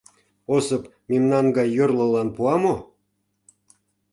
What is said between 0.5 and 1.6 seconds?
Осып мемнан